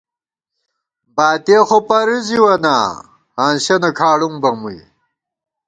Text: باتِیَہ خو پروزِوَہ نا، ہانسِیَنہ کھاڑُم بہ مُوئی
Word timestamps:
باتِیَہ 1.15 1.61
خو 1.67 1.77
پروزِوَہ 1.87 2.55
نا، 2.63 2.75
ہانسِیَنہ 3.37 3.89
کھاڑُم 3.97 4.33
بہ 4.41 4.49
مُوئی 4.59 4.79